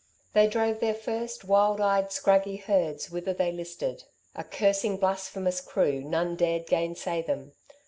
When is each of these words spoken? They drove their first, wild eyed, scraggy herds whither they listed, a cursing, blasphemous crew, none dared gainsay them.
They 0.33 0.47
drove 0.47 0.79
their 0.79 0.95
first, 0.95 1.45
wild 1.45 1.79
eyed, 1.79 2.11
scraggy 2.11 2.55
herds 2.55 3.11
whither 3.11 3.33
they 3.35 3.51
listed, 3.51 4.05
a 4.35 4.43
cursing, 4.43 4.97
blasphemous 4.97 5.61
crew, 5.61 6.01
none 6.03 6.35
dared 6.35 6.65
gainsay 6.65 7.21
them. 7.21 7.51